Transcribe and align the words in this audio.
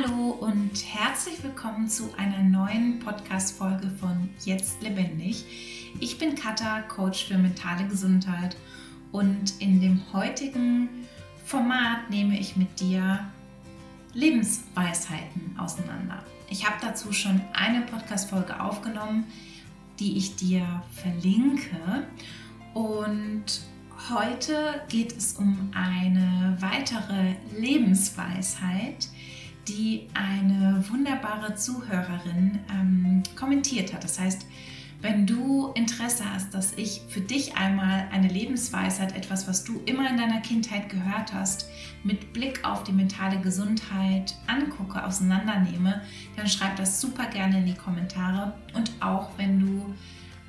Hallo 0.00 0.30
und 0.30 0.72
herzlich 0.86 1.42
willkommen 1.42 1.88
zu 1.88 2.12
einer 2.16 2.42
neuen 2.42 3.00
Podcast-Folge 3.00 3.90
von 3.98 4.28
Jetzt 4.44 4.80
Lebendig. 4.82 5.44
Ich 5.98 6.18
bin 6.18 6.34
Katha, 6.36 6.82
Coach 6.82 7.24
für 7.24 7.36
mentale 7.36 7.86
Gesundheit 7.88 8.56
und 9.10 9.60
in 9.60 9.80
dem 9.80 10.00
heutigen 10.12 10.88
Format 11.44 12.10
nehme 12.10 12.38
ich 12.38 12.56
mit 12.56 12.78
dir 12.78 13.28
Lebensweisheiten 14.12 15.58
auseinander. 15.58 16.22
Ich 16.48 16.64
habe 16.64 16.76
dazu 16.80 17.12
schon 17.12 17.40
eine 17.52 17.80
Podcast-Folge 17.80 18.60
aufgenommen, 18.60 19.24
die 19.98 20.16
ich 20.16 20.36
dir 20.36 20.82
verlinke 20.92 22.06
und 22.74 23.44
heute 24.10 24.82
geht 24.88 25.16
es 25.16 25.32
um 25.32 25.70
eine 25.74 26.56
weitere 26.60 27.34
Lebensweisheit, 27.58 29.08
die 29.68 30.08
eine 30.14 30.84
wunderbare 30.88 31.54
Zuhörerin 31.54 32.58
ähm, 32.70 33.22
kommentiert 33.36 33.92
hat. 33.92 34.04
Das 34.04 34.18
heißt, 34.18 34.46
wenn 35.00 35.26
du 35.26 35.68
Interesse 35.74 36.24
hast, 36.28 36.54
dass 36.54 36.72
ich 36.72 37.02
für 37.08 37.20
dich 37.20 37.56
einmal 37.56 38.08
eine 38.10 38.26
Lebensweisheit, 38.26 39.14
etwas, 39.14 39.46
was 39.46 39.62
du 39.62 39.80
immer 39.86 40.10
in 40.10 40.16
deiner 40.16 40.40
Kindheit 40.40 40.88
gehört 40.88 41.32
hast, 41.32 41.68
mit 42.02 42.32
Blick 42.32 42.64
auf 42.64 42.82
die 42.82 42.92
mentale 42.92 43.38
Gesundheit 43.38 44.34
angucke, 44.48 45.04
auseinandernehme, 45.04 46.02
dann 46.36 46.48
schreib 46.48 46.74
das 46.76 47.00
super 47.00 47.26
gerne 47.26 47.58
in 47.58 47.66
die 47.66 47.74
Kommentare 47.74 48.54
und 48.74 48.90
auch 48.98 49.30
wenn 49.36 49.60
du 49.60 49.94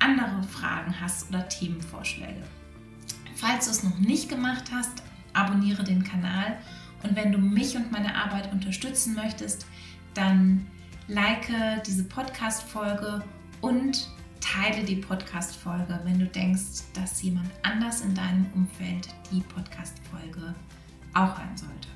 andere 0.00 0.42
Fragen 0.42 1.00
hast 1.00 1.28
oder 1.28 1.48
Themenvorschläge. 1.48 2.42
Falls 3.36 3.66
du 3.66 3.70
es 3.70 3.84
noch 3.84 3.98
nicht 3.98 4.28
gemacht 4.28 4.64
hast, 4.72 5.02
abonniere 5.32 5.84
den 5.84 6.02
Kanal 6.02 6.58
und 7.02 7.16
wenn 7.16 7.32
du 7.32 7.38
mich 7.38 7.76
und 7.76 7.90
meine 7.92 8.14
Arbeit 8.14 8.52
unterstützen 8.52 9.14
möchtest, 9.14 9.66
dann 10.14 10.66
like 11.08 11.48
diese 11.86 12.04
Podcast-Folge 12.04 13.22
und 13.60 14.08
teile 14.40 14.84
die 14.84 14.96
Podcast-Folge, 14.96 16.00
wenn 16.04 16.18
du 16.18 16.26
denkst, 16.26 16.84
dass 16.94 17.22
jemand 17.22 17.50
anders 17.62 18.00
in 18.00 18.14
deinem 18.14 18.46
Umfeld 18.54 19.08
die 19.30 19.40
Podcast-Folge 19.40 20.54
auch 21.14 21.38
hören 21.38 21.56
sollte. 21.56 21.88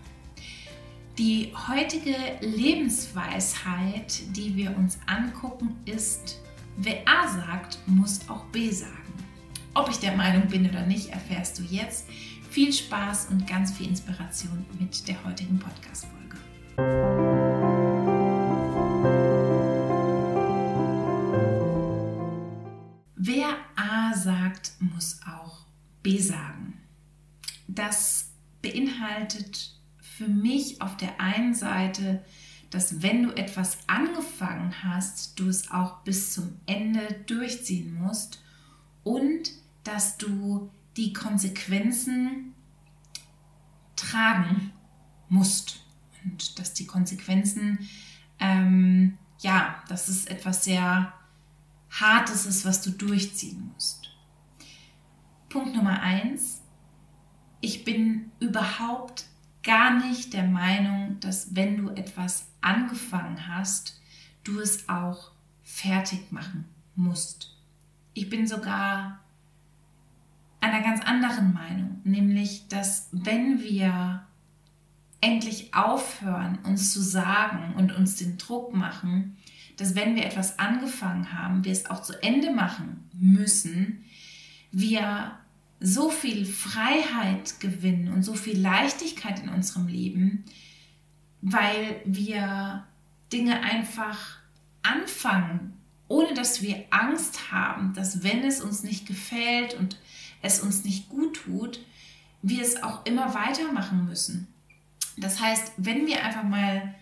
Die 1.19 1.53
heutige 1.69 2.17
Lebensweisheit, 2.41 4.21
die 4.37 4.57
wir 4.57 4.77
uns 4.77 4.99
angucken, 5.07 5.77
ist, 5.85 6.41
wer 6.77 7.03
A 7.07 7.29
sagt, 7.29 7.79
muss 7.87 8.29
auch 8.29 8.45
B 8.47 8.71
sagen. 8.71 8.93
Ob 9.75 9.89
ich 9.89 9.99
der 9.99 10.17
Meinung 10.17 10.49
bin 10.49 10.69
oder 10.69 10.85
nicht, 10.87 11.11
erfährst 11.11 11.59
du 11.59 11.63
jetzt. 11.63 12.09
Viel 12.55 12.73
Spaß 12.73 13.31
und 13.33 13.49
ganz 13.49 13.73
viel 13.73 13.89
Inspiration 13.89 14.65
mit 14.79 15.09
der 15.09 15.25
heutigen 15.25 15.59
Podcast-Folge. 15.59 16.37
Wer 23.17 23.57
A 23.75 24.15
sagt, 24.15 24.75
muss 24.79 25.19
auch 25.27 25.67
B 26.05 26.17
sagen. 26.21 26.81
Das 27.67 28.31
beinhaltet 28.63 29.77
für 30.01 30.29
mich 30.29 30.81
auf 30.81 30.97
der 30.97 31.21
einen 31.21 31.55
Seite, 31.55 32.25
dass 32.71 33.03
wenn 33.03 33.25
du 33.25 33.37
etwas 33.37 33.79
angefangen 33.89 34.85
hast, 34.85 35.41
du 35.41 35.49
es 35.49 35.73
auch 35.73 36.05
bis 36.05 36.33
zum 36.33 36.61
Ende 36.67 37.17
durchziehen 37.27 37.95
musst 37.95 38.45
und 39.03 39.51
dass 39.83 40.19
du 40.19 40.71
die 40.97 41.13
Konsequenzen 41.13 42.55
tragen 43.97 44.73
musst. 45.29 45.81
Und 46.25 46.59
dass 46.59 46.73
die 46.73 46.87
Konsequenzen, 46.87 47.79
ähm, 48.39 49.19
ja, 49.41 49.83
dass 49.89 50.09
es 50.09 50.27
etwas 50.27 50.65
sehr 50.65 51.13
Hartes 51.91 52.47
ist, 52.47 52.65
was 52.65 52.83
du 52.83 52.91
durchziehen 52.91 53.71
musst. 53.73 54.11
Punkt 55.49 55.77
Nummer 55.77 56.01
eins. 56.01 56.63
Ich 57.61 57.85
bin 57.85 58.33
überhaupt 58.41 59.27
gar 59.63 59.99
nicht 60.05 60.33
der 60.33 60.47
Meinung, 60.47 61.19
dass 61.21 61.55
wenn 61.55 61.77
du 61.77 61.91
etwas 61.91 62.49
angefangen 62.61 63.49
hast, 63.49 64.01
du 64.43 64.61
es 64.61 64.89
auch 64.89 65.31
fertig 65.63 66.31
machen 66.31 66.67
musst. 66.95 67.57
Ich 68.13 68.29
bin 68.29 68.47
sogar 68.47 69.24
einer 70.65 70.83
ganz 70.83 71.05
anderen 71.05 71.53
Meinung, 71.53 72.01
nämlich 72.05 72.69
dass 72.69 73.09
wenn 73.13 73.61
wir 73.61 74.25
endlich 75.21 75.75
aufhören, 75.75 76.59
uns 76.65 76.93
zu 76.93 77.03
sagen 77.03 77.75
und 77.77 77.93
uns 77.93 78.17
den 78.17 78.39
Druck 78.39 78.75
machen, 78.75 79.37
dass 79.77 79.95
wenn 79.95 80.17
wir 80.17 80.25
etwas 80.25 80.59
angefangen 80.59 81.33
haben, 81.33 81.65
wir 81.65 81.73
es 81.73 81.87
auch 81.91 82.03
zu 82.03 82.23
Ende 82.23 82.51
machen 82.51 83.09
müssen, 83.13 84.05
wir 84.71 85.33
so 85.81 86.09
viel 86.11 86.47
Freiheit 86.47 87.61
gewinnen 87.61 88.13
und 88.13 88.23
so 88.23 88.35
viel 88.35 88.59
Leichtigkeit 88.59 89.43
in 89.43 89.51
unserem 89.51 89.87
Leben, 89.87 90.45
weil 91.43 92.01
wir 92.07 92.85
Dinge 93.33 93.61
einfach 93.63 94.39
anfangen, 94.83 95.75
ohne 96.09 96.33
dass 96.35 96.63
wir 96.63 96.85
Angst 96.91 97.53
haben, 97.53 97.93
dass 97.95 98.23
wenn 98.23 98.45
es 98.45 98.63
uns 98.63 98.83
nicht 98.83 99.07
gefällt 99.07 99.75
und 99.75 99.99
es 100.45 100.61
uns 100.61 100.85
nicht 100.85 101.09
gut 101.09 101.37
tut, 101.37 101.81
wir 102.43 102.63
es 102.63 102.83
auch 102.83 103.05
immer 103.07 103.35
weitermachen 103.35 104.05
müssen. 104.05 104.49
Das 105.17 105.41
heißt, 105.41 105.73
wenn 105.79 106.07
wir 106.07 106.23
einfach 106.23 106.45
mal 106.45 106.95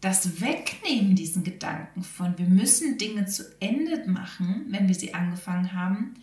das 0.00 0.40
wegnehmen, 0.40 1.14
diesen 1.14 1.44
Gedanken 1.44 2.02
von, 2.02 2.38
wir 2.38 2.46
müssen 2.46 2.98
Dinge 2.98 3.26
zu 3.26 3.44
Ende 3.60 4.10
machen, 4.10 4.66
wenn 4.70 4.88
wir 4.88 4.94
sie 4.94 5.14
angefangen 5.14 5.72
haben, 5.72 6.14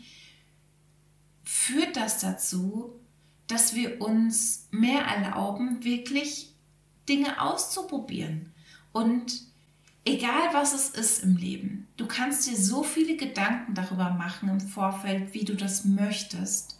führt 1.43 1.95
das 1.95 2.19
dazu, 2.19 2.99
dass 3.47 3.75
wir 3.75 4.01
uns 4.01 4.67
mehr 4.71 5.01
erlauben, 5.01 5.83
wirklich 5.83 6.55
Dinge 7.07 7.41
auszuprobieren. 7.41 8.51
Und 8.91 9.41
egal 10.05 10.53
was 10.53 10.73
es 10.73 10.89
ist 10.89 11.23
im 11.23 11.37
Leben, 11.37 11.87
du 11.97 12.07
kannst 12.07 12.47
dir 12.47 12.57
so 12.57 12.83
viele 12.83 13.17
Gedanken 13.17 13.73
darüber 13.73 14.11
machen 14.11 14.49
im 14.49 14.59
Vorfeld, 14.59 15.33
wie 15.33 15.45
du 15.45 15.55
das 15.55 15.85
möchtest. 15.85 16.79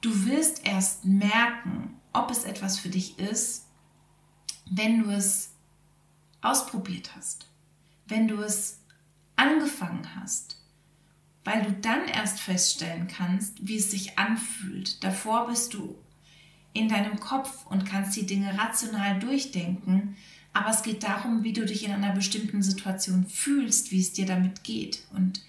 Du 0.00 0.26
wirst 0.26 0.66
erst 0.66 1.04
merken, 1.04 1.96
ob 2.12 2.30
es 2.30 2.44
etwas 2.44 2.78
für 2.78 2.88
dich 2.88 3.18
ist, 3.18 3.66
wenn 4.70 5.02
du 5.02 5.10
es 5.10 5.54
ausprobiert 6.40 7.16
hast, 7.16 7.46
wenn 8.06 8.28
du 8.28 8.40
es 8.40 8.80
angefangen 9.36 10.16
hast, 10.16 10.62
weil 11.44 11.62
du 11.62 11.72
dann 11.72 12.06
erst 12.06 12.40
feststellen 12.40 13.08
kannst, 13.08 13.66
wie 13.66 13.76
es 13.76 13.90
sich 13.90 14.18
anfühlt. 14.18 15.02
Davor 15.02 15.46
bist 15.46 15.74
du 15.74 15.96
in 16.72 16.88
deinem 16.88 17.18
Kopf 17.18 17.66
und 17.66 17.86
kannst 17.86 18.16
die 18.16 18.26
Dinge 18.26 18.56
rational 18.58 19.18
durchdenken, 19.18 20.16
aber 20.58 20.70
es 20.70 20.82
geht 20.82 21.04
darum, 21.04 21.44
wie 21.44 21.52
du 21.52 21.64
dich 21.64 21.84
in 21.84 21.92
einer 21.92 22.12
bestimmten 22.12 22.64
Situation 22.64 23.24
fühlst, 23.26 23.92
wie 23.92 24.00
es 24.00 24.12
dir 24.12 24.26
damit 24.26 24.64
geht. 24.64 25.04
Und 25.14 25.40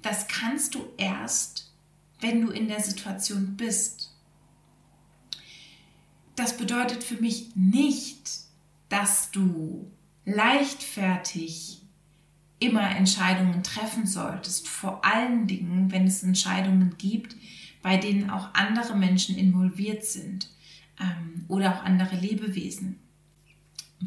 das 0.00 0.26
kannst 0.26 0.74
du 0.74 0.86
erst, 0.96 1.70
wenn 2.20 2.40
du 2.40 2.50
in 2.50 2.66
der 2.66 2.80
Situation 2.80 3.58
bist. 3.58 4.14
Das 6.34 6.56
bedeutet 6.56 7.04
für 7.04 7.16
mich 7.16 7.54
nicht, 7.56 8.30
dass 8.88 9.30
du 9.32 9.90
leichtfertig 10.24 11.82
immer 12.58 12.88
Entscheidungen 12.96 13.62
treffen 13.62 14.06
solltest, 14.06 14.66
vor 14.66 15.04
allen 15.04 15.46
Dingen, 15.46 15.92
wenn 15.92 16.06
es 16.06 16.22
Entscheidungen 16.22 16.94
gibt, 16.96 17.36
bei 17.82 17.98
denen 17.98 18.30
auch 18.30 18.54
andere 18.54 18.96
Menschen 18.96 19.36
involviert 19.36 20.06
sind 20.06 20.48
ähm, 20.98 21.44
oder 21.48 21.74
auch 21.74 21.84
andere 21.84 22.16
Lebewesen. 22.16 22.98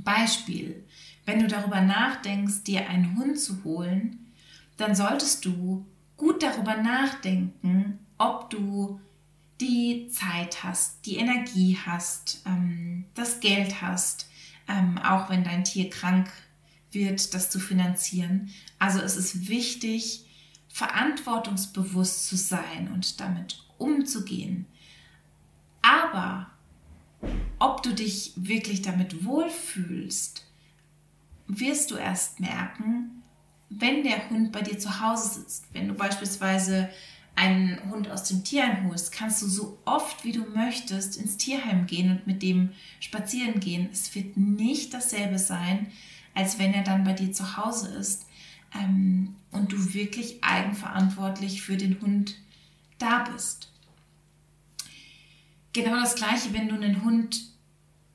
Beispiel, 0.04 0.86
wenn 1.26 1.40
du 1.40 1.48
darüber 1.48 1.82
nachdenkst, 1.82 2.64
dir 2.64 2.90
einen 2.90 3.18
Hund 3.18 3.40
zu 3.40 3.64
holen, 3.64 4.32
dann 4.78 4.96
solltest 4.96 5.46
du 5.46 5.86
gut 6.18 6.44
darüber 6.44 6.78
nachdenken, 6.78 8.00
ob 8.18 8.50
du 8.50 9.00
die 9.62 10.10
Zeit 10.10 10.64
hast, 10.64 11.06
die 11.06 11.18
Energie 11.18 11.78
hast, 11.86 12.42
ähm, 12.46 13.06
das 13.14 13.40
Geld 13.40 13.82
hast, 13.82 14.28
ähm, 14.68 14.98
auch 14.98 15.30
wenn 15.30 15.44
dein 15.44 15.64
Tier 15.64 15.90
krank 15.90 16.30
wird, 16.92 17.34
das 17.34 17.50
zu 17.50 17.60
finanzieren. 17.60 18.50
Also 18.80 19.00
es 19.00 19.16
ist 19.16 19.48
wichtig, 19.48 20.26
verantwortungsbewusst 20.70 22.28
zu 22.28 22.36
sein 22.36 22.92
und 22.94 23.20
damit 23.20 23.64
umzugehen. 23.78 24.66
Aber 25.82 26.48
ob 27.60 27.84
du 27.84 27.94
dich 27.94 28.34
wirklich 28.36 28.82
damit 28.82 29.26
wohlfühlst, 29.26 30.46
wirst 31.48 31.92
du 31.92 31.96
erst 31.96 32.40
merken, 32.40 33.24
wenn 33.70 34.04
der 34.04 34.30
Hund 34.30 34.52
bei 34.52 34.62
dir 34.62 34.78
zu 34.78 35.00
Hause 35.02 35.40
sitzt. 35.40 35.66
Wenn 35.74 35.88
du 35.88 35.94
beispielsweise 35.94 36.90
einen 37.36 37.80
Hund 37.90 38.10
aus 38.10 38.24
dem 38.24 38.44
Tierheim 38.44 38.90
holst, 38.90 39.12
kannst 39.12 39.42
du 39.42 39.48
so 39.48 39.78
oft 39.86 40.24
wie 40.24 40.32
du 40.32 40.46
möchtest 40.46 41.18
ins 41.18 41.38
Tierheim 41.38 41.86
gehen 41.86 42.12
und 42.12 42.28
mit 42.28 42.42
dem 42.42 42.72
spazieren 43.00 43.60
gehen. 43.60 43.90
Es 43.92 44.14
wird 44.16 44.38
nicht 44.38 44.94
dasselbe 44.94 45.38
sein, 45.38 45.88
als 46.34 46.60
wenn 46.60 46.74
er 46.74 46.84
dann 46.84 47.04
bei 47.04 47.14
dir 47.14 47.32
zu 47.32 47.58
Hause 47.58 47.90
ist 47.96 48.26
ähm, 48.74 49.36
und 49.52 49.72
du 49.72 49.94
wirklich 49.94 50.44
eigenverantwortlich 50.44 51.62
für 51.62 51.78
den 51.78 52.00
Hund 52.02 52.36
da 52.98 53.26
bist. 53.34 53.72
Genau 55.76 56.00
das 56.00 56.16
gleiche, 56.16 56.54
wenn 56.54 56.70
du 56.70 56.76
einen 56.76 57.04
Hund 57.04 57.50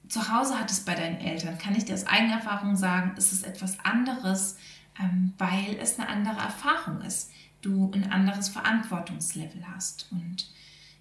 zu 0.08 0.34
Hause 0.34 0.58
hattest 0.58 0.86
bei 0.86 0.94
deinen 0.94 1.18
Eltern, 1.20 1.58
kann 1.58 1.74
ich 1.74 1.84
dir 1.84 1.92
aus 1.92 2.06
eigener 2.06 2.36
Erfahrung 2.36 2.74
sagen, 2.74 3.14
ist 3.18 3.34
es 3.34 3.42
etwas 3.42 3.78
anderes, 3.80 4.56
ähm, 4.98 5.34
weil 5.36 5.76
es 5.78 5.98
eine 5.98 6.08
andere 6.08 6.38
Erfahrung 6.38 7.02
ist. 7.02 7.30
Du 7.60 7.90
ein 7.92 8.10
anderes 8.10 8.48
Verantwortungslevel 8.48 9.62
hast. 9.74 10.08
Und 10.10 10.50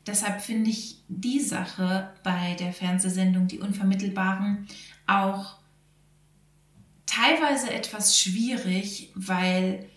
deshalb 0.05 0.41
finde 0.41 0.69
ich 0.71 1.01
die 1.07 1.39
Sache 1.39 2.13
bei 2.23 2.55
der 2.55 2.73
Fernsehsendung 2.73 3.47
Die 3.47 3.59
Unvermittelbaren 3.59 4.67
auch 5.07 5.55
teilweise 7.05 7.71
etwas 7.71 8.19
schwierig, 8.19 9.13
weil 9.15 9.87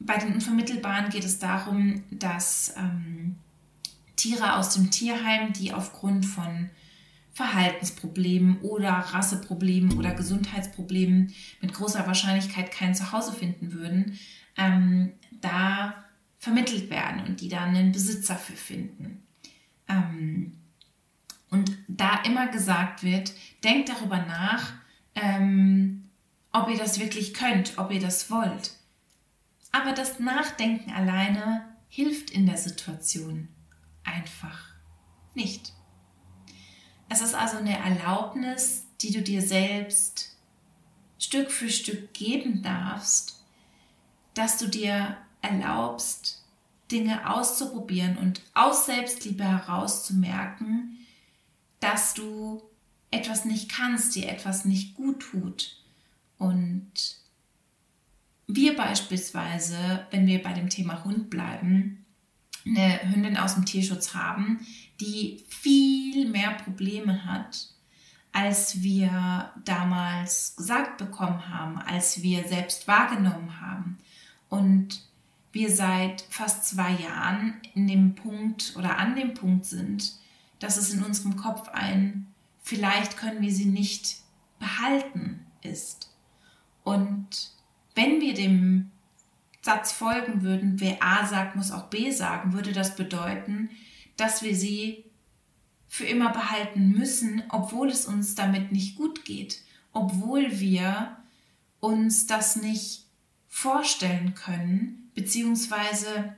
bei 0.00 0.18
den 0.18 0.34
Unvermittelbaren 0.34 1.08
geht 1.08 1.24
es 1.24 1.38
darum, 1.38 2.04
dass 2.10 2.74
ähm, 2.76 3.36
Tiere 4.16 4.56
aus 4.56 4.74
dem 4.74 4.90
Tierheim, 4.90 5.52
die 5.52 5.72
aufgrund 5.72 6.26
von 6.26 6.70
Verhaltensproblemen 7.32 8.60
oder 8.60 8.90
Rasseproblemen 8.90 9.98
oder 9.98 10.14
Gesundheitsproblemen 10.14 11.32
mit 11.60 11.72
großer 11.72 12.06
Wahrscheinlichkeit 12.06 12.70
kein 12.70 12.94
Zuhause 12.94 13.32
finden 13.32 13.72
würden, 13.72 14.18
ähm, 14.56 15.12
da 15.40 16.04
vermittelt 16.38 16.90
werden 16.90 17.24
und 17.24 17.40
die 17.40 17.48
da 17.48 17.64
einen 17.64 17.92
Besitzer 17.92 18.36
für 18.36 18.52
finden. 18.52 19.22
Ähm, 19.88 20.58
und 21.50 21.72
da 21.88 22.22
immer 22.22 22.48
gesagt 22.48 23.02
wird, 23.02 23.32
denkt 23.64 23.88
darüber 23.88 24.18
nach, 24.18 24.72
ähm, 25.14 26.10
ob 26.52 26.68
ihr 26.68 26.78
das 26.78 27.00
wirklich 27.00 27.32
könnt, 27.32 27.78
ob 27.78 27.90
ihr 27.90 28.00
das 28.00 28.30
wollt. 28.30 28.72
Aber 29.70 29.92
das 29.92 30.18
Nachdenken 30.18 30.92
alleine 30.92 31.64
hilft 31.88 32.30
in 32.30 32.44
der 32.44 32.58
Situation 32.58 33.48
einfach 34.04 34.74
nicht. 35.34 35.72
Es 37.08 37.20
ist 37.20 37.34
also 37.34 37.58
eine 37.58 37.78
Erlaubnis, 37.78 38.86
die 39.00 39.12
du 39.12 39.22
dir 39.22 39.42
selbst 39.42 40.36
Stück 41.18 41.50
für 41.50 41.68
Stück 41.68 42.14
geben 42.14 42.62
darfst, 42.62 43.44
dass 44.34 44.58
du 44.58 44.66
dir 44.66 45.16
erlaubst, 45.40 46.42
Dinge 46.90 47.30
auszuprobieren 47.30 48.18
und 48.18 48.42
aus 48.54 48.86
Selbstliebe 48.86 49.44
heraus 49.44 50.04
zu 50.04 50.14
merken, 50.14 50.98
dass 51.80 52.14
du 52.14 52.62
etwas 53.10 53.44
nicht 53.44 53.70
kannst, 53.70 54.14
dir 54.14 54.28
etwas 54.28 54.64
nicht 54.64 54.94
gut 54.94 55.20
tut. 55.20 55.76
Und 56.38 56.92
wir 58.46 58.76
beispielsweise, 58.76 60.06
wenn 60.10 60.26
wir 60.26 60.42
bei 60.42 60.52
dem 60.52 60.68
Thema 60.68 61.04
Hund 61.04 61.30
bleiben, 61.30 62.01
eine 62.64 63.00
Hündin 63.10 63.36
aus 63.36 63.54
dem 63.54 63.64
Tierschutz 63.64 64.14
haben, 64.14 64.66
die 65.00 65.42
viel 65.48 66.28
mehr 66.28 66.52
Probleme 66.52 67.24
hat, 67.24 67.68
als 68.32 68.82
wir 68.82 69.50
damals 69.64 70.56
gesagt 70.56 70.98
bekommen 70.98 71.48
haben, 71.48 71.78
als 71.78 72.22
wir 72.22 72.44
selbst 72.44 72.88
wahrgenommen 72.88 73.60
haben. 73.60 73.98
Und 74.48 75.02
wir 75.52 75.70
seit 75.70 76.22
fast 76.30 76.66
zwei 76.66 76.92
Jahren 76.92 77.54
in 77.74 77.88
dem 77.88 78.14
Punkt 78.14 78.74
oder 78.76 78.98
an 78.98 79.16
dem 79.16 79.34
Punkt 79.34 79.66
sind, 79.66 80.14
dass 80.58 80.76
es 80.76 80.94
in 80.94 81.02
unserem 81.02 81.36
Kopf 81.36 81.68
ein 81.68 82.32
vielleicht 82.62 83.16
können 83.16 83.42
wir 83.42 83.52
sie 83.52 83.66
nicht 83.66 84.18
behalten 84.58 85.44
ist. 85.62 86.10
Und 86.84 87.50
wenn 87.94 88.20
wir 88.20 88.34
dem 88.34 88.91
Satz 89.64 89.92
folgen 89.92 90.42
würden, 90.42 90.80
wer 90.80 91.02
A 91.02 91.26
sagt, 91.26 91.54
muss 91.56 91.70
auch 91.70 91.84
B 91.84 92.10
sagen, 92.10 92.52
würde 92.52 92.72
das 92.72 92.96
bedeuten, 92.96 93.70
dass 94.16 94.42
wir 94.42 94.56
sie 94.56 95.04
für 95.88 96.04
immer 96.04 96.30
behalten 96.30 96.90
müssen, 96.90 97.42
obwohl 97.48 97.88
es 97.88 98.06
uns 98.06 98.34
damit 98.34 98.72
nicht 98.72 98.96
gut 98.96 99.24
geht, 99.24 99.62
obwohl 99.92 100.58
wir 100.58 101.16
uns 101.80 102.26
das 102.26 102.56
nicht 102.56 103.06
vorstellen 103.48 104.34
können, 104.34 105.10
beziehungsweise 105.14 106.36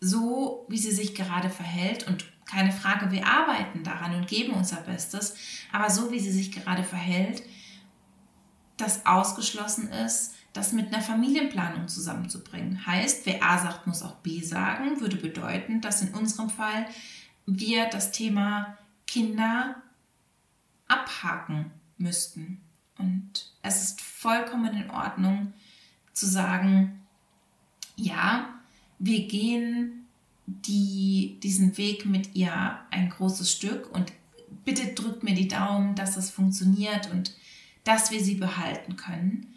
so, 0.00 0.66
wie 0.68 0.78
sie 0.78 0.92
sich 0.92 1.14
gerade 1.14 1.50
verhält. 1.50 2.06
Und 2.06 2.26
keine 2.44 2.70
Frage, 2.72 3.10
wir 3.10 3.26
arbeiten 3.26 3.82
daran 3.82 4.14
und 4.14 4.28
geben 4.28 4.52
unser 4.52 4.82
Bestes, 4.82 5.34
aber 5.72 5.90
so, 5.90 6.12
wie 6.12 6.20
sie 6.20 6.32
sich 6.32 6.52
gerade 6.52 6.84
verhält, 6.84 7.42
das 8.76 9.06
ausgeschlossen 9.06 9.88
ist, 9.88 10.34
das 10.56 10.72
mit 10.72 10.92
einer 10.92 11.02
Familienplanung 11.02 11.88
zusammenzubringen. 11.88 12.86
Heißt, 12.86 13.26
wer 13.26 13.42
A 13.42 13.58
sagt, 13.58 13.86
muss 13.86 14.02
auch 14.02 14.16
B 14.16 14.40
sagen, 14.42 15.00
würde 15.00 15.16
bedeuten, 15.16 15.80
dass 15.80 16.02
in 16.02 16.14
unserem 16.14 16.50
Fall 16.50 16.86
wir 17.44 17.86
das 17.86 18.12
Thema 18.12 18.78
Kinder 19.06 19.82
abhaken 20.88 21.70
müssten. 21.98 22.60
Und 22.98 23.52
es 23.62 23.82
ist 23.82 24.00
vollkommen 24.00 24.74
in 24.74 24.90
Ordnung 24.90 25.52
zu 26.12 26.26
sagen, 26.26 27.02
ja, 27.96 28.48
wir 28.98 29.26
gehen 29.26 30.06
die, 30.46 31.38
diesen 31.42 31.76
Weg 31.76 32.06
mit 32.06 32.34
ihr 32.34 32.78
ein 32.90 33.10
großes 33.10 33.52
Stück 33.52 33.90
und 33.92 34.12
bitte 34.64 34.94
drückt 34.94 35.22
mir 35.22 35.34
die 35.34 35.48
Daumen, 35.48 35.94
dass 35.94 36.14
das 36.14 36.30
funktioniert 36.30 37.10
und 37.10 37.36
dass 37.84 38.10
wir 38.10 38.22
sie 38.22 38.36
behalten 38.36 38.96
können 38.96 39.55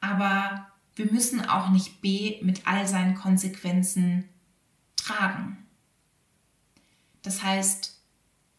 aber 0.00 0.66
wir 0.96 1.10
müssen 1.10 1.40
auch 1.48 1.70
nicht 1.70 2.00
B 2.00 2.38
mit 2.42 2.66
all 2.66 2.86
seinen 2.86 3.14
Konsequenzen 3.14 4.28
tragen. 4.96 5.66
Das 7.22 7.42
heißt, 7.42 7.98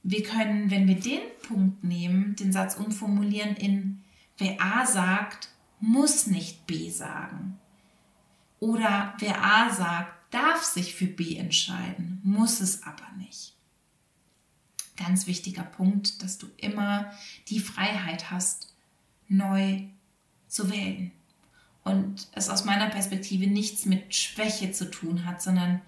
wir 0.03 0.23
können, 0.23 0.71
wenn 0.71 0.87
wir 0.87 0.99
den 0.99 1.21
Punkt 1.47 1.83
nehmen, 1.83 2.35
den 2.35 2.51
Satz 2.51 2.75
umformulieren 2.75 3.55
in 3.55 4.03
wer 4.37 4.59
A 4.59 4.85
sagt, 4.85 5.49
muss 5.79 6.27
nicht 6.27 6.65
B 6.65 6.89
sagen. 6.89 7.59
Oder 8.59 9.15
wer 9.19 9.43
A 9.43 9.71
sagt, 9.71 10.33
darf 10.33 10.63
sich 10.63 10.95
für 10.95 11.07
B 11.07 11.35
entscheiden, 11.35 12.21
muss 12.23 12.61
es 12.61 12.83
aber 12.83 13.11
nicht. 13.17 13.55
Ganz 14.97 15.27
wichtiger 15.27 15.63
Punkt, 15.63 16.23
dass 16.23 16.37
du 16.37 16.47
immer 16.57 17.11
die 17.49 17.59
Freiheit 17.59 18.31
hast, 18.31 18.73
neu 19.27 19.83
zu 20.47 20.69
wählen 20.71 21.11
es 22.41 22.49
aus 22.49 22.65
meiner 22.65 22.89
Perspektive 22.89 23.47
nichts 23.47 23.85
mit 23.85 24.13
Schwäche 24.15 24.71
zu 24.71 24.89
tun 24.89 25.25
hat, 25.25 25.41
sondern 25.41 25.81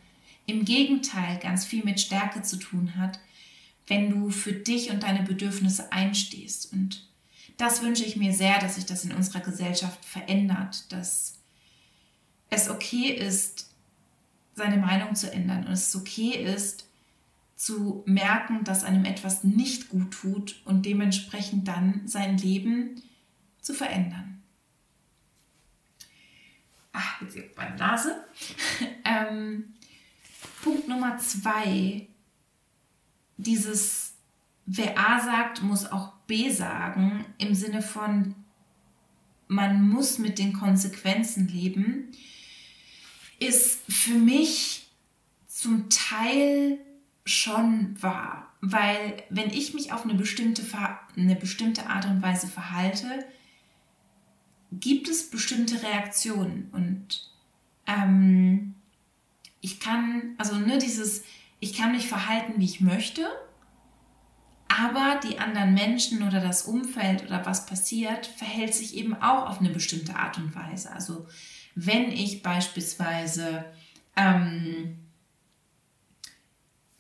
im 0.45 0.65
Gegenteil 0.65 1.39
ganz 1.39 1.65
viel 1.65 1.83
mit 1.83 1.99
Stärke 1.99 2.41
zu 2.41 2.57
tun 2.57 2.95
hat, 2.97 3.19
wenn 3.87 4.09
du 4.09 4.29
für 4.29 4.53
dich 4.53 4.91
und 4.91 5.03
deine 5.03 5.23
Bedürfnisse 5.23 5.91
einstehst. 5.91 6.71
Und 6.71 7.07
das 7.57 7.81
wünsche 7.81 8.05
ich 8.05 8.15
mir 8.15 8.33
sehr, 8.33 8.59
dass 8.59 8.75
sich 8.75 8.85
das 8.85 9.03
in 9.03 9.13
unserer 9.13 9.41
Gesellschaft 9.41 10.03
verändert, 10.05 10.91
dass 10.91 11.39
es 12.49 12.69
okay 12.69 13.09
ist, 13.09 13.69
seine 14.55 14.77
Meinung 14.77 15.15
zu 15.15 15.31
ändern 15.31 15.65
und 15.65 15.73
es 15.73 15.95
okay 15.95 16.31
ist, 16.31 16.87
zu 17.55 18.03
merken, 18.05 18.63
dass 18.63 18.83
einem 18.83 19.05
etwas 19.05 19.43
nicht 19.43 19.89
gut 19.89 20.11
tut 20.11 20.61
und 20.65 20.85
dementsprechend 20.85 21.67
dann 21.67 22.07
sein 22.07 22.37
Leben 22.37 23.01
zu 23.61 23.73
verändern 23.73 24.42
jetzt 27.23 27.35
juckt 27.35 27.57
meine 27.57 27.75
Nase. 27.75 28.23
ähm, 29.05 29.73
Punkt 30.63 30.87
Nummer 30.87 31.17
zwei, 31.17 32.07
dieses, 33.37 34.13
wer 34.65 34.97
A 34.97 35.19
sagt, 35.19 35.61
muss 35.61 35.91
auch 35.91 36.13
B 36.27 36.49
sagen, 36.49 37.25
im 37.37 37.53
Sinne 37.53 37.81
von, 37.81 38.35
man 39.47 39.87
muss 39.87 40.19
mit 40.19 40.39
den 40.39 40.53
Konsequenzen 40.53 41.47
leben, 41.47 42.11
ist 43.39 43.81
für 43.91 44.17
mich 44.17 44.87
zum 45.47 45.89
Teil 45.89 46.79
schon 47.25 48.01
wahr. 48.01 48.51
Weil 48.61 49.23
wenn 49.29 49.49
ich 49.49 49.73
mich 49.73 49.91
auf 49.91 50.03
eine 50.03 50.13
bestimmte, 50.13 50.63
eine 51.17 51.35
bestimmte 51.35 51.87
Art 51.87 52.05
und 52.05 52.21
Weise 52.21 52.47
verhalte, 52.47 53.25
gibt 54.79 55.07
es 55.07 55.29
bestimmte 55.29 55.81
Reaktionen 55.83 56.69
und 56.71 57.29
ähm, 57.87 58.75
ich 59.61 59.79
kann, 59.79 60.35
also 60.37 60.55
ne, 60.55 60.77
dieses, 60.77 61.23
ich 61.59 61.73
kann 61.73 61.91
mich 61.91 62.07
verhalten, 62.07 62.53
wie 62.57 62.65
ich 62.65 62.81
möchte, 62.81 63.25
aber 64.67 65.19
die 65.23 65.39
anderen 65.39 65.73
Menschen 65.73 66.23
oder 66.23 66.39
das 66.39 66.63
Umfeld 66.63 67.23
oder 67.25 67.45
was 67.45 67.65
passiert, 67.65 68.25
verhält 68.25 68.73
sich 68.73 68.95
eben 68.95 69.13
auch 69.15 69.49
auf 69.49 69.59
eine 69.59 69.69
bestimmte 69.69 70.15
Art 70.15 70.37
und 70.37 70.55
Weise. 70.55 70.91
Also 70.91 71.27
wenn 71.75 72.11
ich 72.11 72.43
beispielsweise 72.43 73.65
Ähm, 74.15 74.99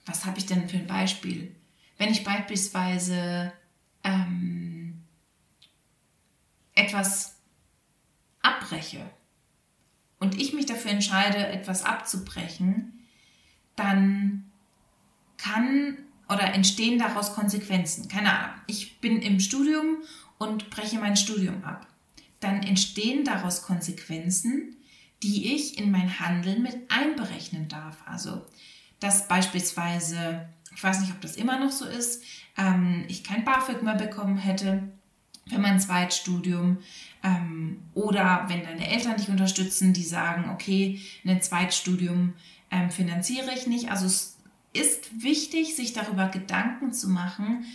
was 0.07 0.25
habe 0.25 0.39
ich 0.39 0.47
denn 0.47 0.67
für 0.67 0.77
ein 0.77 0.87
Beispiel? 0.87 1.55
Wenn 1.99 2.09
ich 2.09 2.23
beispielsweise 2.23 3.53
ähm, 4.03 5.03
etwas 6.73 7.39
abbreche 8.43 9.09
und 10.19 10.39
ich 10.39 10.53
mich 10.53 10.67
dafür 10.67 10.91
entscheide, 10.91 11.47
etwas 11.47 11.83
abzubrechen, 11.83 12.93
dann 13.75 14.45
kann 15.37 15.97
oder 16.29 16.53
entstehen 16.53 16.99
daraus 16.99 17.33
Konsequenzen. 17.33 18.07
Keine 18.07 18.31
Ahnung. 18.31 18.55
Ich 18.67 19.01
bin 19.01 19.21
im 19.21 19.39
Studium 19.39 19.97
und 20.37 20.69
breche 20.69 20.99
mein 20.99 21.17
Studium 21.17 21.63
ab. 21.63 21.87
Dann 22.39 22.63
entstehen 22.63 23.25
daraus 23.25 23.63
Konsequenzen, 23.63 24.77
die 25.21 25.53
ich 25.53 25.77
in 25.77 25.91
mein 25.91 26.19
Handeln 26.19 26.61
mit 26.61 26.75
einberechnen 26.89 27.67
darf. 27.67 27.97
Also, 28.05 28.45
dass 28.99 29.27
beispielsweise, 29.27 30.47
ich 30.75 30.83
weiß 30.83 31.01
nicht, 31.01 31.11
ob 31.11 31.21
das 31.21 31.35
immer 31.35 31.59
noch 31.59 31.71
so 31.71 31.85
ist, 31.85 32.23
ähm, 32.57 33.05
ich 33.07 33.23
kein 33.23 33.45
BAföG 33.45 33.83
mehr 33.83 33.95
bekommen 33.95 34.37
hätte 34.37 34.83
für 35.47 35.59
mein 35.59 35.79
Zweitstudium 35.79 36.77
ähm, 37.23 37.81
oder 37.93 38.45
wenn 38.47 38.63
deine 38.63 38.89
Eltern 38.89 39.17
dich 39.17 39.29
unterstützen, 39.29 39.93
die 39.93 40.03
sagen, 40.03 40.49
okay, 40.49 40.99
ein 41.25 41.41
Zweitstudium 41.41 42.33
ähm, 42.69 42.91
finanziere 42.91 43.53
ich 43.53 43.65
nicht. 43.65 43.89
Also 43.89 44.05
es 44.05 44.37
ist 44.73 45.23
wichtig, 45.23 45.75
sich 45.75 45.93
darüber 45.93 46.27
Gedanken 46.27 46.91
zu 46.91 47.09
machen, 47.09 47.65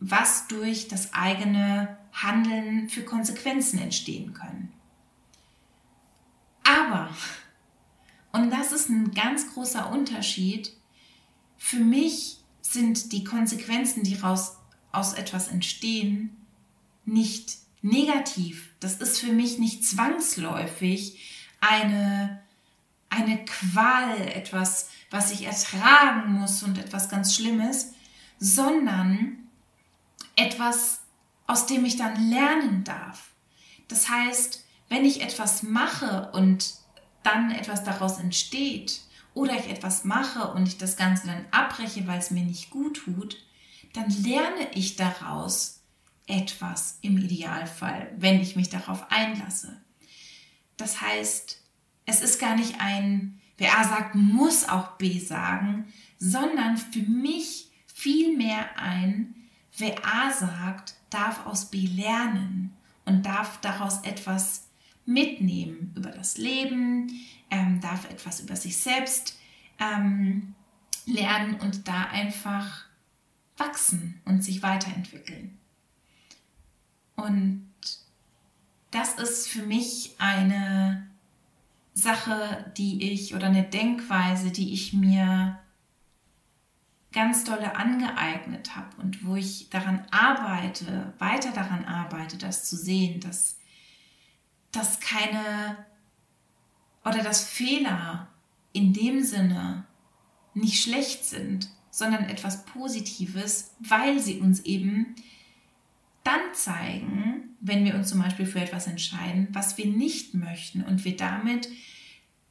was 0.00 0.48
durch 0.48 0.88
das 0.88 1.14
eigene 1.14 1.96
Handeln 2.12 2.88
für 2.88 3.02
Konsequenzen 3.02 3.78
entstehen 3.78 4.34
können. 4.34 4.72
Aber, 6.64 7.10
und 8.32 8.50
das 8.50 8.72
ist 8.72 8.88
ein 8.88 9.12
ganz 9.12 9.52
großer 9.52 9.92
Unterschied, 9.92 10.72
für 11.56 11.78
mich 11.78 12.38
sind 12.60 13.12
die 13.12 13.22
Konsequenzen, 13.22 14.02
die 14.02 14.16
raus, 14.16 14.56
aus 14.90 15.14
etwas 15.14 15.48
entstehen, 15.48 16.36
nicht 17.04 17.58
negativ. 17.82 18.71
Das 18.82 18.96
ist 18.96 19.20
für 19.20 19.32
mich 19.32 19.58
nicht 19.58 19.86
zwangsläufig 19.86 21.20
eine, 21.60 22.42
eine 23.10 23.44
Qual, 23.44 24.20
etwas, 24.28 24.88
was 25.08 25.30
ich 25.30 25.44
ertragen 25.44 26.32
muss 26.32 26.64
und 26.64 26.78
etwas 26.78 27.08
ganz 27.08 27.34
Schlimmes, 27.34 27.92
sondern 28.40 29.38
etwas, 30.34 31.00
aus 31.46 31.66
dem 31.66 31.84
ich 31.84 31.96
dann 31.96 32.28
lernen 32.28 32.82
darf. 32.82 33.30
Das 33.86 34.08
heißt, 34.08 34.64
wenn 34.88 35.04
ich 35.04 35.22
etwas 35.22 35.62
mache 35.62 36.32
und 36.32 36.74
dann 37.22 37.52
etwas 37.52 37.84
daraus 37.84 38.18
entsteht 38.18 39.02
oder 39.32 39.54
ich 39.54 39.70
etwas 39.70 40.04
mache 40.04 40.52
und 40.54 40.66
ich 40.66 40.76
das 40.76 40.96
Ganze 40.96 41.28
dann 41.28 41.44
abbreche, 41.52 42.06
weil 42.08 42.18
es 42.18 42.32
mir 42.32 42.44
nicht 42.44 42.70
gut 42.70 42.96
tut, 43.04 43.36
dann 43.92 44.10
lerne 44.10 44.72
ich 44.74 44.96
daraus 44.96 45.81
etwas 46.26 46.98
im 47.02 47.18
Idealfall, 47.18 48.12
wenn 48.16 48.40
ich 48.40 48.56
mich 48.56 48.68
darauf 48.68 49.10
einlasse. 49.10 49.80
Das 50.76 51.00
heißt, 51.00 51.60
es 52.06 52.20
ist 52.20 52.40
gar 52.40 52.56
nicht 52.56 52.80
ein, 52.80 53.40
wer 53.58 53.78
A 53.78 53.84
sagt, 53.84 54.14
muss 54.14 54.68
auch 54.68 54.92
B 54.92 55.18
sagen, 55.18 55.92
sondern 56.18 56.76
für 56.76 57.02
mich 57.02 57.70
vielmehr 57.86 58.78
ein, 58.78 59.34
wer 59.76 59.94
A 60.04 60.30
sagt, 60.30 60.94
darf 61.10 61.46
aus 61.46 61.70
B 61.70 61.86
lernen 61.86 62.74
und 63.04 63.26
darf 63.26 63.60
daraus 63.60 64.00
etwas 64.02 64.68
mitnehmen 65.04 65.92
über 65.96 66.10
das 66.10 66.38
Leben, 66.38 67.10
ähm, 67.50 67.80
darf 67.80 68.08
etwas 68.08 68.40
über 68.40 68.56
sich 68.56 68.76
selbst 68.76 69.38
ähm, 69.78 70.54
lernen 71.06 71.56
und 71.60 71.88
da 71.88 72.04
einfach 72.04 72.84
wachsen 73.56 74.20
und 74.24 74.42
sich 74.42 74.62
weiterentwickeln. 74.62 75.58
Und 77.16 77.70
das 78.90 79.14
ist 79.14 79.48
für 79.48 79.62
mich 79.62 80.14
eine 80.18 81.10
Sache, 81.94 82.72
die 82.76 83.12
ich 83.12 83.34
oder 83.34 83.46
eine 83.46 83.64
Denkweise, 83.64 84.50
die 84.50 84.72
ich 84.72 84.92
mir 84.92 85.58
ganz 87.12 87.44
dolle 87.44 87.76
angeeignet 87.76 88.74
habe 88.74 88.96
und 89.02 89.24
wo 89.24 89.36
ich 89.36 89.68
daran 89.70 90.06
arbeite, 90.10 91.12
weiter 91.18 91.52
daran 91.52 91.84
arbeite, 91.84 92.38
das 92.38 92.68
zu 92.68 92.76
sehen, 92.76 93.20
dass, 93.20 93.58
dass 94.72 95.00
keine 95.00 95.76
oder 97.04 97.22
dass 97.22 97.44
Fehler 97.44 98.28
in 98.72 98.92
dem 98.92 99.22
Sinne 99.22 99.84
nicht 100.54 100.82
schlecht 100.82 101.24
sind, 101.24 101.68
sondern 101.90 102.24
etwas 102.24 102.64
Positives, 102.64 103.74
weil 103.80 104.18
sie 104.18 104.40
uns 104.40 104.60
eben 104.60 105.14
dann 106.24 106.40
zeigen, 106.54 107.56
wenn 107.60 107.84
wir 107.84 107.94
uns 107.94 108.08
zum 108.08 108.20
Beispiel 108.20 108.46
für 108.46 108.60
etwas 108.60 108.86
entscheiden, 108.86 109.48
was 109.52 109.78
wir 109.78 109.86
nicht 109.86 110.34
möchten 110.34 110.82
und 110.82 111.04
wir 111.04 111.16
damit 111.16 111.68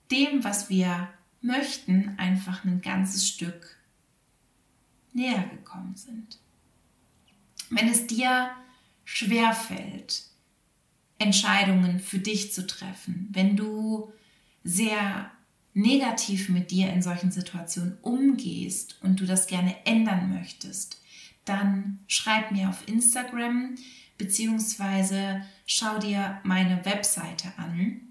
dem, 0.09 0.43
was 0.43 0.69
wir 0.69 1.09
möchten, 1.41 2.15
einfach 2.17 2.63
ein 2.63 2.81
ganzes 2.81 3.27
Stück 3.27 3.77
näher 5.13 5.43
gekommen 5.49 5.95
sind. 5.95 6.39
Wenn 7.69 7.87
es 7.87 8.07
dir 8.07 8.51
schwerfällt, 9.05 10.23
Entscheidungen 11.17 11.99
für 11.99 12.19
dich 12.19 12.51
zu 12.51 12.65
treffen, 12.65 13.29
wenn 13.31 13.55
du 13.55 14.11
sehr 14.63 15.31
negativ 15.73 16.49
mit 16.49 16.71
dir 16.71 16.91
in 16.91 17.01
solchen 17.01 17.31
Situationen 17.31 17.97
umgehst 18.01 18.97
und 19.01 19.19
du 19.19 19.25
das 19.25 19.47
gerne 19.47 19.75
ändern 19.85 20.33
möchtest, 20.33 21.00
dann 21.45 21.99
schreib 22.07 22.51
mir 22.51 22.69
auf 22.69 22.87
Instagram 22.87 23.75
beziehungsweise 24.17 25.41
schau 25.65 25.97
dir 25.97 26.39
meine 26.43 26.85
Webseite 26.85 27.51
an. 27.57 28.01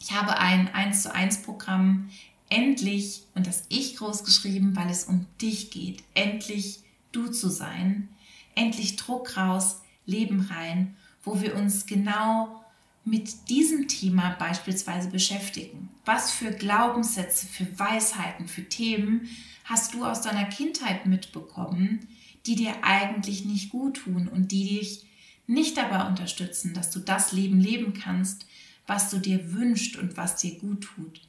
Ich 0.00 0.12
habe 0.12 0.38
ein 0.38 0.72
1 0.72 1.02
zu 1.02 1.14
1 1.14 1.42
Programm 1.42 2.10
endlich 2.48 3.22
und 3.34 3.46
das 3.46 3.64
ich 3.68 3.96
groß 3.96 4.24
geschrieben, 4.24 4.76
weil 4.76 4.90
es 4.90 5.04
um 5.04 5.26
dich 5.40 5.70
geht. 5.70 6.02
Endlich 6.14 6.80
du 7.10 7.28
zu 7.28 7.48
sein. 7.48 8.08
Endlich 8.54 8.96
Druck 8.96 9.36
raus, 9.36 9.80
Leben 10.06 10.40
rein, 10.42 10.96
wo 11.24 11.40
wir 11.40 11.56
uns 11.56 11.86
genau 11.86 12.62
mit 13.04 13.48
diesem 13.48 13.88
Thema 13.88 14.36
beispielsweise 14.38 15.08
beschäftigen. 15.08 15.88
Was 16.04 16.30
für 16.30 16.52
Glaubenssätze, 16.52 17.46
für 17.46 17.66
Weisheiten, 17.78 18.46
für 18.46 18.68
Themen 18.68 19.28
hast 19.64 19.94
du 19.94 20.04
aus 20.04 20.22
deiner 20.22 20.44
Kindheit 20.44 21.06
mitbekommen, 21.06 22.06
die 22.46 22.56
dir 22.56 22.82
eigentlich 22.82 23.44
nicht 23.44 23.70
gut 23.70 23.98
tun 23.98 24.28
und 24.28 24.52
die 24.52 24.78
dich 24.78 25.06
nicht 25.46 25.76
dabei 25.76 26.06
unterstützen, 26.06 26.74
dass 26.74 26.90
du 26.90 27.00
das 27.00 27.32
Leben 27.32 27.60
leben 27.60 27.92
kannst, 27.94 28.46
was 28.86 29.10
du 29.10 29.18
dir 29.18 29.52
wünschst 29.52 29.96
und 29.96 30.16
was 30.16 30.36
dir 30.36 30.58
gut 30.58 30.82
tut. 30.82 31.20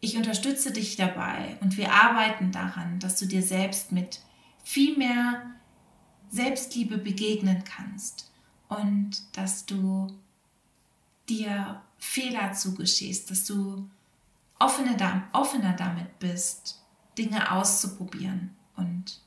Ich 0.00 0.16
unterstütze 0.16 0.72
dich 0.72 0.96
dabei 0.96 1.58
und 1.60 1.76
wir 1.76 1.92
arbeiten 1.92 2.52
daran, 2.52 2.98
dass 3.00 3.18
du 3.18 3.26
dir 3.26 3.42
selbst 3.42 3.92
mit 3.92 4.20
viel 4.64 4.96
mehr 4.96 5.42
Selbstliebe 6.30 6.96
begegnen 6.96 7.64
kannst 7.64 8.30
und 8.68 9.22
dass 9.36 9.66
du 9.66 10.06
dir 11.28 11.82
Fehler 11.98 12.52
zugestehst, 12.52 13.30
dass 13.30 13.44
du 13.44 13.88
offener, 14.58 15.28
offener 15.32 15.74
damit 15.74 16.18
bist, 16.18 16.80
Dinge 17.18 17.50
auszuprobieren 17.52 18.56
und 18.76 19.20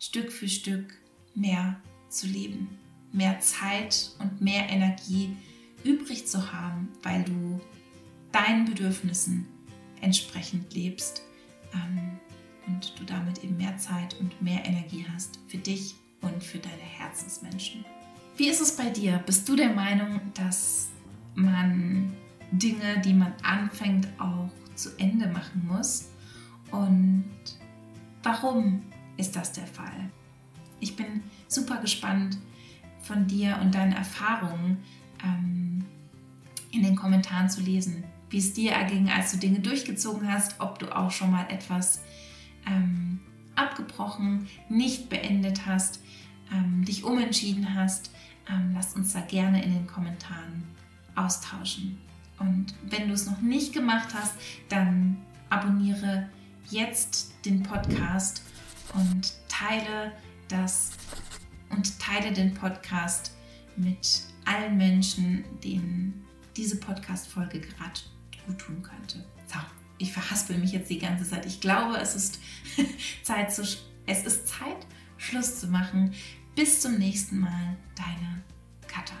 Stück 0.00 0.32
für 0.32 0.48
Stück 0.48 0.94
mehr 1.34 1.78
zu 2.08 2.26
leben, 2.26 2.68
mehr 3.12 3.38
Zeit 3.40 4.12
und 4.18 4.40
mehr 4.40 4.68
Energie 4.68 5.36
übrig 5.84 6.26
zu 6.26 6.52
haben, 6.52 6.88
weil 7.02 7.22
du 7.22 7.60
deinen 8.32 8.64
Bedürfnissen 8.64 9.46
entsprechend 10.00 10.72
lebst 10.74 11.22
ähm, 11.74 12.18
und 12.66 12.98
du 12.98 13.04
damit 13.04 13.44
eben 13.44 13.58
mehr 13.58 13.76
Zeit 13.76 14.18
und 14.20 14.40
mehr 14.40 14.64
Energie 14.64 15.04
hast 15.12 15.38
für 15.48 15.58
dich 15.58 15.94
und 16.22 16.42
für 16.42 16.58
deine 16.58 16.76
Herzensmenschen. 16.76 17.84
Wie 18.36 18.48
ist 18.48 18.60
es 18.60 18.76
bei 18.76 18.88
dir? 18.88 19.18
Bist 19.26 19.46
du 19.48 19.54
der 19.54 19.74
Meinung, 19.74 20.20
dass 20.32 20.88
man 21.34 22.16
Dinge, 22.52 23.00
die 23.04 23.12
man 23.12 23.34
anfängt, 23.42 24.08
auch 24.18 24.48
zu 24.74 24.96
Ende 24.98 25.26
machen 25.26 25.66
muss? 25.66 26.08
Und 26.70 27.24
warum 28.22 28.82
ist 29.16 29.36
das 29.36 29.52
der 29.52 29.66
Fall. 29.66 30.10
Ich 30.80 30.96
bin 30.96 31.22
super 31.48 31.76
gespannt 31.76 32.38
von 33.02 33.26
dir 33.26 33.58
und 33.60 33.74
deinen 33.74 33.92
Erfahrungen 33.92 34.78
ähm, 35.22 35.84
in 36.72 36.82
den 36.82 36.96
Kommentaren 36.96 37.50
zu 37.50 37.60
lesen, 37.60 38.04
wie 38.30 38.38
es 38.38 38.52
dir 38.52 38.72
erging, 38.72 39.10
als 39.10 39.32
du 39.32 39.38
Dinge 39.38 39.60
durchgezogen 39.60 40.32
hast, 40.32 40.60
ob 40.60 40.78
du 40.78 40.94
auch 40.94 41.10
schon 41.10 41.30
mal 41.30 41.46
etwas 41.50 42.02
ähm, 42.66 43.20
abgebrochen, 43.56 44.46
nicht 44.68 45.08
beendet 45.08 45.66
hast, 45.66 46.00
ähm, 46.52 46.84
dich 46.84 47.04
umentschieden 47.04 47.74
hast. 47.74 48.10
Ähm, 48.48 48.72
lass 48.74 48.94
uns 48.94 49.12
da 49.12 49.20
gerne 49.20 49.62
in 49.62 49.72
den 49.72 49.86
Kommentaren 49.86 50.64
austauschen. 51.14 51.98
Und 52.38 52.74
wenn 52.88 53.08
du 53.08 53.14
es 53.14 53.26
noch 53.26 53.40
nicht 53.40 53.72
gemacht 53.72 54.14
hast, 54.14 54.34
dann 54.68 55.18
abonniere 55.50 56.28
jetzt 56.70 57.34
den 57.44 57.62
Podcast 57.62 58.42
und 58.94 59.32
teile 59.48 60.12
das 60.48 60.92
und 61.70 61.98
teile 61.98 62.32
den 62.32 62.54
Podcast 62.54 63.32
mit 63.76 64.22
allen 64.44 64.76
Menschen, 64.76 65.44
denen 65.62 66.24
diese 66.56 66.76
Podcast-Folge 66.76 67.60
gerade 67.60 68.00
gut 68.46 68.58
tun 68.58 68.82
könnte. 68.82 69.24
So, 69.46 69.58
ich 69.98 70.12
verhaspel 70.12 70.58
mich 70.58 70.72
jetzt 70.72 70.90
die 70.90 70.98
ganze 70.98 71.28
Zeit. 71.28 71.46
Ich 71.46 71.60
glaube, 71.60 71.96
es 71.98 72.14
ist 72.14 72.40
Zeit 73.22 73.52
zu, 73.52 73.62
es 74.06 74.24
ist 74.24 74.48
Zeit, 74.48 74.86
Schluss 75.16 75.60
zu 75.60 75.68
machen. 75.68 76.12
Bis 76.56 76.80
zum 76.80 76.98
nächsten 76.98 77.38
Mal, 77.38 77.76
deine 77.96 78.42
Katha. 78.88 79.14